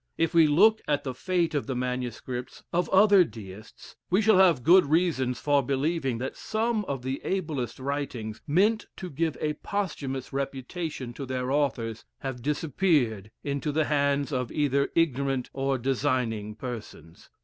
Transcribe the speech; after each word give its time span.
If 0.17 0.33
we 0.33 0.47
look 0.47 0.81
at 0.87 1.03
the 1.03 1.13
fate 1.13 1.53
of 1.53 1.67
the 1.67 1.75
MSS. 1.75 2.23
of 2.73 2.89
other 2.89 3.23
Deists, 3.23 3.95
we 4.09 4.19
shall 4.19 4.39
have 4.39 4.63
good 4.63 4.87
reasons 4.87 5.39
for 5.39 5.61
believing 5.61 6.17
that 6.17 6.35
some 6.35 6.83
of 6.85 7.03
the 7.03 7.21
ablest 7.23 7.77
writings, 7.77 8.41
meant 8.47 8.87
to 8.97 9.11
give 9.11 9.37
a 9.39 9.53
posthumous 9.61 10.33
reputation 10.33 11.13
to 11.13 11.27
their 11.27 11.51
authors, 11.51 12.03
have 12.21 12.41
disappeared 12.41 13.29
into 13.43 13.71
the 13.71 13.85
hands 13.85 14.33
of 14.33 14.51
either 14.51 14.89
ignorant 14.95 15.51
or 15.53 15.77
designing 15.77 16.55
persons. 16.55 17.29